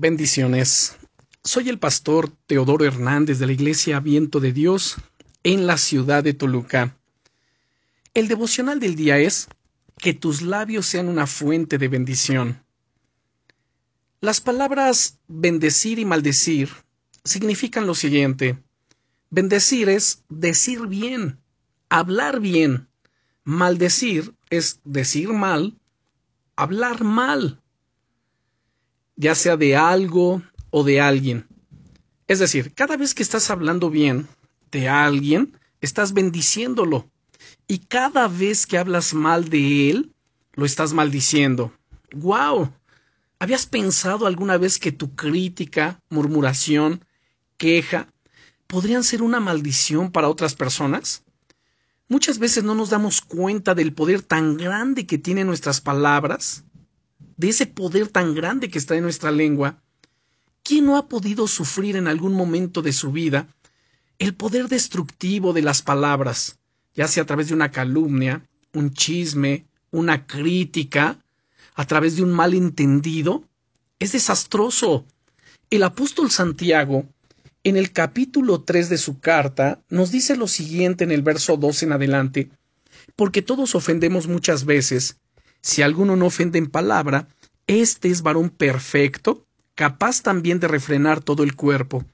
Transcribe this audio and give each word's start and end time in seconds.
Bendiciones. 0.00 0.96
Soy 1.44 1.68
el 1.68 1.78
pastor 1.78 2.32
Teodoro 2.46 2.86
Hernández 2.86 3.38
de 3.38 3.44
la 3.44 3.52
Iglesia 3.52 4.00
Viento 4.00 4.40
de 4.40 4.50
Dios 4.50 4.96
en 5.42 5.66
la 5.66 5.76
ciudad 5.76 6.24
de 6.24 6.32
Toluca. 6.32 6.96
El 8.14 8.26
devocional 8.26 8.80
del 8.80 8.96
día 8.96 9.18
es 9.18 9.48
que 9.98 10.14
tus 10.14 10.40
labios 10.40 10.86
sean 10.86 11.06
una 11.06 11.26
fuente 11.26 11.76
de 11.76 11.88
bendición. 11.88 12.64
Las 14.22 14.40
palabras 14.40 15.18
bendecir 15.28 15.98
y 15.98 16.06
maldecir 16.06 16.70
significan 17.22 17.86
lo 17.86 17.94
siguiente. 17.94 18.58
Bendecir 19.28 19.90
es 19.90 20.22
decir 20.30 20.86
bien, 20.86 21.40
hablar 21.90 22.40
bien. 22.40 22.88
Maldecir 23.44 24.32
es 24.48 24.80
decir 24.84 25.28
mal, 25.28 25.78
hablar 26.56 27.04
mal, 27.04 27.60
ya 29.20 29.34
sea 29.34 29.58
de 29.58 29.76
algo 29.76 30.42
o 30.70 30.82
de 30.82 30.98
alguien. 30.98 31.46
Es 32.26 32.38
decir, 32.38 32.72
cada 32.72 32.96
vez 32.96 33.14
que 33.14 33.22
estás 33.22 33.50
hablando 33.50 33.90
bien 33.90 34.26
de 34.72 34.88
alguien, 34.88 35.58
estás 35.82 36.14
bendiciéndolo. 36.14 37.06
Y 37.68 37.80
cada 37.80 38.28
vez 38.28 38.66
que 38.66 38.78
hablas 38.78 39.12
mal 39.12 39.50
de 39.50 39.90
él, 39.90 40.14
lo 40.54 40.64
estás 40.64 40.94
maldiciendo. 40.94 41.70
¡Guau! 42.12 42.72
¿Habías 43.38 43.66
pensado 43.66 44.26
alguna 44.26 44.56
vez 44.56 44.78
que 44.78 44.90
tu 44.90 45.14
crítica, 45.14 46.00
murmuración, 46.08 47.04
queja, 47.58 48.08
podrían 48.66 49.04
ser 49.04 49.22
una 49.22 49.38
maldición 49.38 50.12
para 50.12 50.30
otras 50.30 50.54
personas? 50.54 51.24
Muchas 52.08 52.38
veces 52.38 52.64
no 52.64 52.74
nos 52.74 52.88
damos 52.88 53.20
cuenta 53.20 53.74
del 53.74 53.92
poder 53.92 54.22
tan 54.22 54.56
grande 54.56 55.06
que 55.06 55.18
tienen 55.18 55.46
nuestras 55.46 55.82
palabras, 55.82 56.64
de 57.40 57.48
ese 57.48 57.66
poder 57.66 58.08
tan 58.08 58.34
grande 58.34 58.68
que 58.68 58.76
está 58.76 58.96
en 58.96 59.02
nuestra 59.02 59.30
lengua. 59.30 59.82
¿Quién 60.62 60.84
no 60.84 60.98
ha 60.98 61.08
podido 61.08 61.48
sufrir 61.48 61.96
en 61.96 62.06
algún 62.06 62.34
momento 62.34 62.82
de 62.82 62.92
su 62.92 63.12
vida 63.12 63.48
el 64.18 64.34
poder 64.34 64.68
destructivo 64.68 65.54
de 65.54 65.62
las 65.62 65.80
palabras, 65.80 66.58
ya 66.94 67.08
sea 67.08 67.22
a 67.22 67.26
través 67.26 67.48
de 67.48 67.54
una 67.54 67.70
calumnia, 67.70 68.46
un 68.74 68.92
chisme, 68.92 69.64
una 69.90 70.26
crítica, 70.26 71.18
a 71.76 71.86
través 71.86 72.16
de 72.16 72.22
un 72.22 72.30
malentendido? 72.30 73.42
Es 73.98 74.12
desastroso. 74.12 75.06
El 75.70 75.82
apóstol 75.84 76.30
Santiago, 76.30 77.06
en 77.64 77.78
el 77.78 77.92
capítulo 77.92 78.64
3 78.64 78.90
de 78.90 78.98
su 78.98 79.18
carta, 79.18 79.80
nos 79.88 80.10
dice 80.10 80.36
lo 80.36 80.46
siguiente 80.46 81.04
en 81.04 81.10
el 81.10 81.22
verso 81.22 81.56
2 81.56 81.84
en 81.84 81.92
adelante, 81.92 82.50
porque 83.16 83.40
todos 83.40 83.74
ofendemos 83.74 84.26
muchas 84.26 84.66
veces. 84.66 85.16
Si 85.62 85.82
alguno 85.82 86.16
no 86.16 86.26
ofende 86.26 86.58
en 86.58 86.70
palabra, 86.70 87.28
este 87.70 88.08
es 88.08 88.22
varón 88.22 88.50
perfecto, 88.50 89.46
capaz 89.74 90.22
también 90.22 90.60
de 90.60 90.68
refrenar 90.68 91.20
todo 91.20 91.42
el 91.42 91.54
cuerpo. 91.54 92.04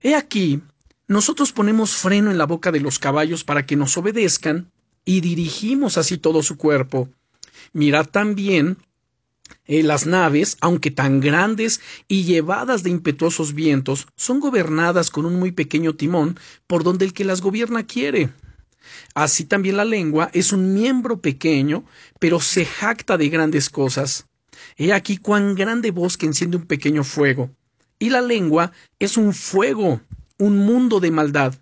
He 0.00 0.14
aquí 0.14 0.62
nosotros 1.08 1.52
ponemos 1.52 1.96
freno 1.96 2.30
en 2.30 2.36
la 2.36 2.44
boca 2.44 2.70
de 2.70 2.80
los 2.80 2.98
caballos 2.98 3.42
para 3.42 3.64
que 3.64 3.76
nos 3.76 3.96
obedezcan 3.96 4.70
y 5.06 5.22
dirigimos 5.22 5.96
así 5.96 6.18
todo 6.18 6.42
su 6.42 6.58
cuerpo. 6.58 7.08
Mirad 7.72 8.06
también 8.06 8.76
eh, 9.66 9.82
las 9.82 10.04
naves, 10.04 10.58
aunque 10.60 10.90
tan 10.90 11.20
grandes 11.20 11.80
y 12.08 12.24
llevadas 12.24 12.82
de 12.82 12.90
impetuosos 12.90 13.54
vientos, 13.54 14.06
son 14.16 14.38
gobernadas 14.38 15.10
con 15.10 15.24
un 15.24 15.38
muy 15.38 15.50
pequeño 15.50 15.94
timón 15.94 16.38
por 16.66 16.84
donde 16.84 17.06
el 17.06 17.14
que 17.14 17.24
las 17.24 17.40
gobierna 17.40 17.86
quiere. 17.86 18.30
Así 19.14 19.44
también 19.44 19.78
la 19.78 19.86
lengua 19.86 20.30
es 20.34 20.52
un 20.52 20.74
miembro 20.74 21.22
pequeño, 21.22 21.84
pero 22.20 22.38
se 22.38 22.66
jacta 22.66 23.16
de 23.16 23.30
grandes 23.30 23.70
cosas. 23.70 24.27
He 24.76 24.92
aquí 24.92 25.16
cuán 25.16 25.54
grande 25.54 25.90
bosque 25.90 26.26
enciende 26.26 26.56
un 26.56 26.66
pequeño 26.66 27.04
fuego. 27.04 27.50
Y 27.98 28.10
la 28.10 28.20
lengua 28.20 28.72
es 28.98 29.16
un 29.16 29.34
fuego 29.34 30.00
un 30.38 30.58
mundo 30.58 31.00
de 31.00 31.10
maldad. 31.10 31.54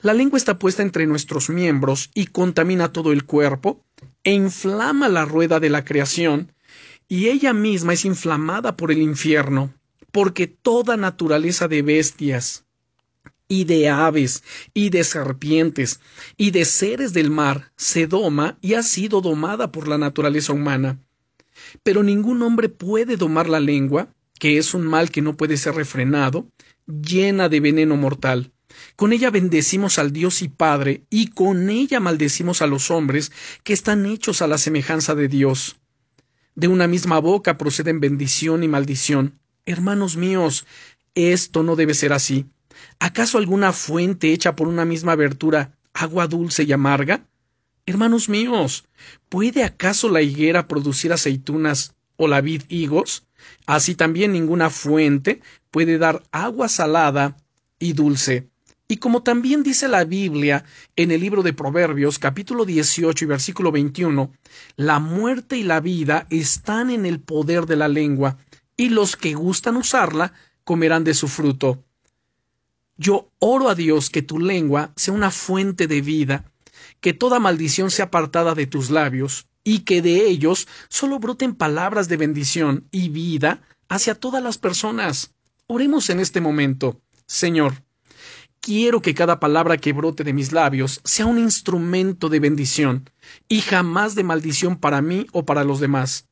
La 0.00 0.12
lengua 0.12 0.36
está 0.36 0.58
puesta 0.58 0.82
entre 0.82 1.06
nuestros 1.06 1.48
miembros 1.48 2.10
y 2.14 2.26
contamina 2.26 2.92
todo 2.92 3.12
el 3.12 3.24
cuerpo, 3.24 3.82
e 4.22 4.32
inflama 4.32 5.08
la 5.08 5.24
rueda 5.24 5.60
de 5.60 5.70
la 5.70 5.84
creación, 5.84 6.52
y 7.08 7.28
ella 7.28 7.52
misma 7.52 7.94
es 7.94 8.04
inflamada 8.04 8.76
por 8.76 8.92
el 8.92 9.00
infierno, 9.00 9.72
porque 10.12 10.46
toda 10.46 10.96
naturaleza 10.96 11.68
de 11.68 11.82
bestias, 11.82 12.64
y 13.48 13.64
de 13.64 13.88
aves, 13.88 14.42
y 14.72 14.90
de 14.90 15.04
serpientes, 15.04 16.00
y 16.36 16.50
de 16.50 16.64
seres 16.64 17.12
del 17.12 17.30
mar, 17.30 17.72
se 17.76 18.06
doma 18.06 18.58
y 18.60 18.74
ha 18.74 18.82
sido 18.82 19.20
domada 19.20 19.72
por 19.72 19.88
la 19.88 19.98
naturaleza 19.98 20.52
humana. 20.52 20.98
Pero 21.82 22.02
ningún 22.02 22.42
hombre 22.42 22.68
puede 22.68 23.16
domar 23.16 23.48
la 23.48 23.60
lengua, 23.60 24.08
que 24.38 24.58
es 24.58 24.74
un 24.74 24.86
mal 24.86 25.10
que 25.10 25.22
no 25.22 25.36
puede 25.36 25.56
ser 25.56 25.74
refrenado, 25.74 26.48
llena 26.86 27.48
de 27.48 27.60
veneno 27.60 27.96
mortal. 27.96 28.52
Con 28.96 29.12
ella 29.12 29.30
bendecimos 29.30 29.98
al 29.98 30.12
Dios 30.12 30.42
y 30.42 30.48
Padre, 30.48 31.04
y 31.10 31.28
con 31.28 31.70
ella 31.70 32.00
maldecimos 32.00 32.62
a 32.62 32.66
los 32.66 32.90
hombres 32.90 33.32
que 33.62 33.72
están 33.72 34.06
hechos 34.06 34.42
a 34.42 34.46
la 34.46 34.58
semejanza 34.58 35.14
de 35.14 35.28
Dios. 35.28 35.76
De 36.54 36.68
una 36.68 36.86
misma 36.86 37.18
boca 37.18 37.58
proceden 37.58 38.00
bendición 38.00 38.62
y 38.62 38.68
maldición. 38.68 39.38
Hermanos 39.66 40.16
míos, 40.16 40.66
esto 41.14 41.62
no 41.62 41.76
debe 41.76 41.94
ser 41.94 42.12
así. 42.12 42.46
¿Acaso 42.98 43.38
alguna 43.38 43.72
fuente 43.72 44.32
hecha 44.32 44.56
por 44.56 44.68
una 44.68 44.84
misma 44.84 45.12
abertura, 45.12 45.76
agua 45.92 46.26
dulce 46.26 46.64
y 46.64 46.72
amarga? 46.72 47.26
Hermanos 47.86 48.30
míos, 48.30 48.86
¿puede 49.28 49.62
acaso 49.62 50.08
la 50.08 50.22
higuera 50.22 50.68
producir 50.68 51.12
aceitunas 51.12 51.94
o 52.16 52.28
la 52.28 52.40
vid 52.40 52.62
higos? 52.68 53.24
Así 53.66 53.94
también 53.94 54.32
ninguna 54.32 54.70
fuente 54.70 55.42
puede 55.70 55.98
dar 55.98 56.22
agua 56.32 56.68
salada 56.68 57.36
y 57.78 57.92
dulce. 57.92 58.48
Y 58.88 58.96
como 58.98 59.22
también 59.22 59.62
dice 59.62 59.88
la 59.88 60.04
Biblia 60.04 60.64
en 60.96 61.10
el 61.10 61.20
libro 61.20 61.42
de 61.42 61.52
Proverbios 61.52 62.18
capítulo 62.18 62.64
18 62.64 63.24
y 63.24 63.28
versículo 63.28 63.70
21, 63.70 64.32
la 64.76 64.98
muerte 64.98 65.58
y 65.58 65.62
la 65.62 65.80
vida 65.80 66.26
están 66.30 66.90
en 66.90 67.04
el 67.04 67.20
poder 67.20 67.66
de 67.66 67.76
la 67.76 67.88
lengua, 67.88 68.38
y 68.76 68.88
los 68.88 69.16
que 69.16 69.34
gustan 69.34 69.76
usarla 69.76 70.32
comerán 70.64 71.04
de 71.04 71.14
su 71.14 71.28
fruto. 71.28 71.84
Yo 72.96 73.30
oro 73.40 73.68
a 73.68 73.74
Dios 73.74 74.08
que 74.08 74.22
tu 74.22 74.38
lengua 74.38 74.92
sea 74.96 75.14
una 75.14 75.30
fuente 75.30 75.86
de 75.86 76.00
vida, 76.00 76.52
que 77.00 77.12
toda 77.12 77.40
maldición 77.40 77.90
sea 77.90 78.06
apartada 78.06 78.54
de 78.54 78.66
tus 78.66 78.90
labios, 78.90 79.46
y 79.64 79.80
que 79.80 80.02
de 80.02 80.26
ellos 80.26 80.68
solo 80.88 81.18
broten 81.18 81.54
palabras 81.54 82.08
de 82.08 82.18
bendición 82.18 82.86
y 82.90 83.08
vida 83.08 83.62
hacia 83.88 84.14
todas 84.14 84.42
las 84.42 84.58
personas. 84.58 85.34
Oremos 85.66 86.10
en 86.10 86.20
este 86.20 86.40
momento. 86.42 87.00
Señor, 87.26 87.82
quiero 88.60 89.00
que 89.00 89.14
cada 89.14 89.40
palabra 89.40 89.78
que 89.78 89.94
brote 89.94 90.22
de 90.22 90.34
mis 90.34 90.52
labios 90.52 91.00
sea 91.04 91.26
un 91.26 91.38
instrumento 91.38 92.28
de 92.28 92.40
bendición 92.40 93.10
y 93.48 93.62
jamás 93.62 94.14
de 94.14 94.24
maldición 94.24 94.76
para 94.76 95.00
mí 95.00 95.26
o 95.32 95.46
para 95.46 95.64
los 95.64 95.80
demás. 95.80 96.28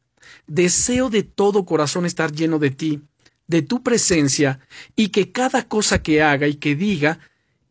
Deseo 0.47 1.09
de 1.09 1.23
todo 1.23 1.65
corazón 1.65 2.05
estar 2.05 2.33
lleno 2.33 2.59
de 2.59 2.71
ti, 2.71 3.03
de 3.47 3.63
tu 3.63 3.83
presencia, 3.83 4.61
y 4.95 5.09
que 5.09 5.33
cada 5.33 5.67
cosa 5.67 6.03
que 6.03 6.23
haga 6.23 6.47
y 6.47 6.55
que 6.55 6.77
diga, 6.77 7.19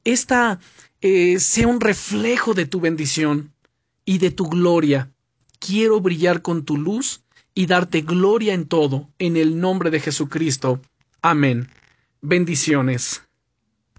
esta 0.04 0.60
eh, 1.02 1.40
sea 1.40 1.68
un 1.68 1.82
reflejo 1.82 2.54
de 2.54 2.66
tu 2.66 2.80
bendición 2.80 3.54
y 4.06 4.18
de 4.18 4.32
tu 4.32 4.48
gloria 4.48 5.12
quiero 5.62 6.02
brillar 6.02 6.42
con 6.42 6.66
tu 6.66 6.76
luz 6.76 7.24
y 7.54 7.68
darte 7.68 8.02
gloria 8.02 8.54
en 8.54 8.68
todo, 8.68 9.10
en 9.20 9.38
el 9.38 9.60
nombre 9.60 9.92
de 9.92 10.00
Jesucristo. 10.00 10.82
Amén. 11.22 11.70
Bendiciones. 12.22 13.22